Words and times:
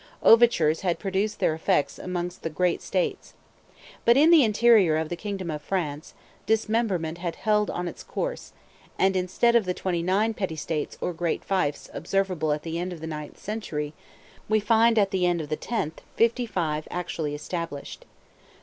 Overtures 0.23 0.79
had 0.81 0.97
produced 0.97 1.37
their 1.39 1.53
effects 1.53 1.99
amongst 1.99 2.41
the 2.41 2.49
great 2.49 2.81
states. 2.81 3.35
But 4.03 4.17
in 4.17 4.31
the 4.31 4.43
interior 4.43 4.97
of 4.97 5.09
the 5.09 5.15
kingdom 5.15 5.51
of 5.51 5.61
France, 5.61 6.15
dismemberment 6.47 7.19
had 7.19 7.35
held 7.35 7.69
on 7.69 7.87
its 7.87 8.01
course; 8.01 8.51
and 8.97 9.15
instead 9.15 9.55
of 9.55 9.65
the 9.65 9.75
twenty 9.75 10.01
nine 10.01 10.33
petty 10.33 10.55
states 10.55 10.97
or 11.01 11.13
great 11.13 11.45
fiefs 11.45 11.87
observable 11.93 12.51
at 12.51 12.63
the 12.63 12.79
end 12.79 12.91
of 12.91 12.99
the 12.99 13.05
ninth 13.05 13.37
century, 13.37 13.93
we 14.49 14.59
find 14.59 14.97
at 14.97 15.11
the 15.11 15.27
end 15.27 15.39
of 15.39 15.49
the 15.49 15.55
tenth, 15.55 16.01
fifty 16.15 16.47
five 16.47 16.87
actually 16.89 17.35
established. 17.35 18.05